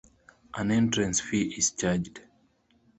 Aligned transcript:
An 0.55 0.71
entrance 0.71 1.21
fee 1.21 1.53
is 1.55 1.69
charged. 1.69 2.21